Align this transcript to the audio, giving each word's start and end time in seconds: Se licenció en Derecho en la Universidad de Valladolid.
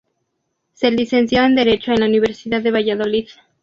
Se 0.73 0.89
licenció 0.89 1.43
en 1.43 1.53
Derecho 1.53 1.91
en 1.91 1.99
la 1.99 2.07
Universidad 2.07 2.63
de 2.63 2.71
Valladolid. 2.71 3.27